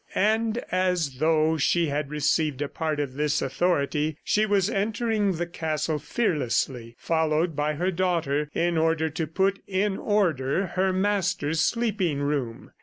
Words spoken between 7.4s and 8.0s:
by her